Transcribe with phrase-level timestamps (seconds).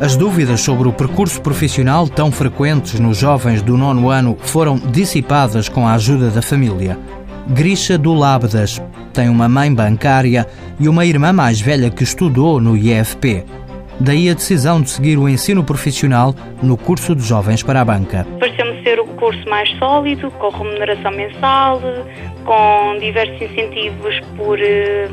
[0.00, 5.68] As dúvidas sobre o percurso profissional tão frequentes nos jovens do nono ano foram dissipadas
[5.68, 6.98] com a ajuda da família.
[7.48, 8.80] Grisha do Lábedas
[9.12, 10.46] tem uma mãe bancária
[10.78, 13.44] e uma irmã mais velha que estudou no IFP.
[14.00, 18.26] Daí a decisão de seguir o ensino profissional no curso de jovens para a banca.
[18.38, 21.78] Pareceu-me ser o curso mais sólido, com remuneração mensal,
[22.46, 25.10] com diversos incentivos por eh,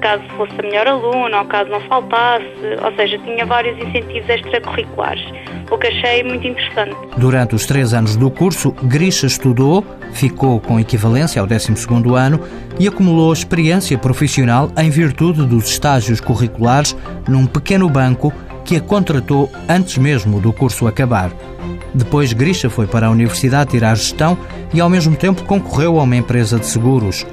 [0.00, 2.44] caso fosse a melhor aluna ou caso não faltasse,
[2.82, 5.24] ou seja, tinha vários incentivos extracurriculares,
[5.70, 6.96] o que achei muito interessante.
[7.16, 12.40] Durante os três anos do curso, Grisha estudou, ficou com equivalência ao 12º ano
[12.78, 16.96] e acumulou experiência profissional em virtude dos estágios curriculares
[17.28, 18.32] num pequeno banco
[18.64, 21.30] que a contratou antes mesmo do curso acabar.
[21.92, 24.38] Depois, Grisha foi para a universidade tirar gestão
[24.72, 27.26] e, ao mesmo tempo, concorreu a uma empresa de seguros.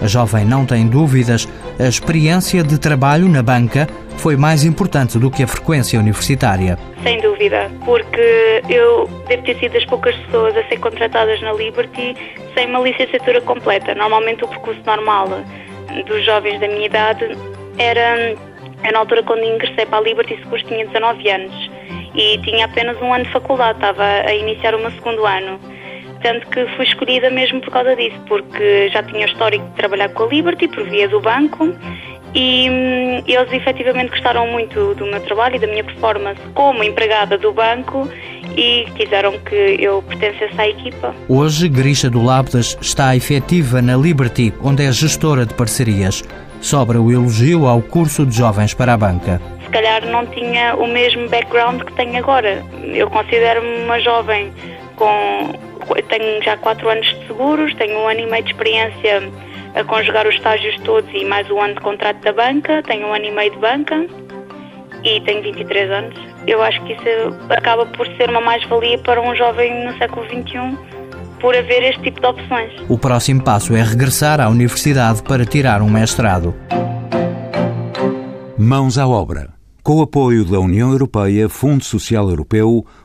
[0.00, 1.48] A jovem não tem dúvidas,
[1.78, 3.86] a experiência de trabalho na banca
[4.18, 6.78] foi mais importante do que a frequência universitária.
[7.02, 12.16] Sem dúvida, porque eu devo ter sido das poucas pessoas a ser contratadas na Liberty
[12.54, 13.94] sem uma licenciatura completa.
[13.94, 15.28] Normalmente o percurso normal
[16.06, 17.36] dos jovens da minha idade
[17.78, 18.34] era,
[18.90, 21.70] na altura quando ingressei para a Liberty Seguros tinha 19 anos
[22.14, 25.58] e tinha apenas um ano de faculdade, estava a iniciar o meu segundo ano
[26.24, 30.24] tanto que fui escolhida mesmo por causa disso, porque já tinha histórico de trabalhar com
[30.24, 31.70] a Liberty por via do banco
[32.34, 37.36] e hum, eles efetivamente gostaram muito do meu trabalho e da minha performance como empregada
[37.36, 38.08] do banco
[38.56, 41.14] e quiseram que eu pertencesse à equipa.
[41.28, 46.24] Hoje, Grisha do Labdas está efetiva na Liberty, onde é gestora de parcerias.
[46.62, 49.42] Sobra o elogio ao curso de jovens para a banca.
[49.62, 52.64] Se calhar não tinha o mesmo background que tenho agora.
[52.82, 54.50] Eu considero-me uma jovem
[54.96, 55.73] com
[56.08, 59.22] tenho já quatro anos de seguros, tenho um ano e meio de experiência
[59.74, 63.12] a conjugar os estágios todos e mais um ano de contrato da banca, tenho um
[63.12, 64.06] ano e meio de banca
[65.02, 66.14] e tenho 23 anos.
[66.46, 70.76] Eu acho que isso acaba por ser uma mais-valia para um jovem no século XXI
[71.40, 72.72] por haver este tipo de opções.
[72.88, 76.54] O próximo passo é regressar à universidade para tirar um mestrado.
[78.56, 79.52] Mãos à obra.
[79.82, 82.86] Com o apoio da União Europeia, Fundo Social Europeu,